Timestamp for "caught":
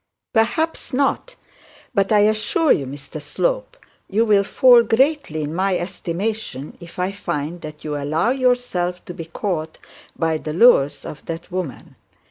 9.25-9.77